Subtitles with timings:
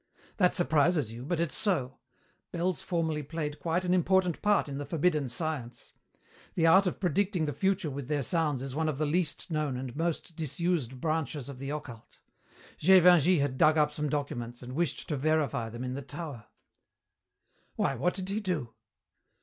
[0.37, 1.99] "That surprises you, but it's so.
[2.51, 5.93] Bells formerly played quite an important part in the forbidden science.
[6.55, 9.77] The art of predicting the future with their sounds is one of the least known
[9.77, 12.17] and most disused branches of the occult.
[12.81, 16.47] Gévingey had dug up some documents, and wished to verify them in the tower."
[17.75, 18.73] "Why, what did he do?"